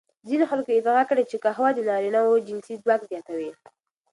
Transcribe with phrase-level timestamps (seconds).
[0.29, 3.51] ځینو خلکو ادعا کړې چې قهوه د نارینوو جنسي ځواک زیاتوي.